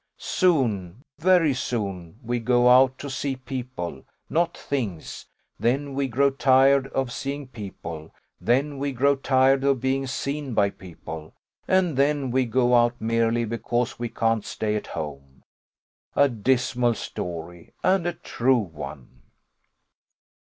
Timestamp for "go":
2.39-2.69, 12.45-12.73